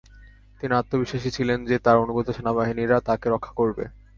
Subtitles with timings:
[0.59, 3.83] তিনি আত্মবিশ্বাসী ছিলেন যে, তার অনুগত সেনাবাহিনীরা তাকে রক্ষা করবে।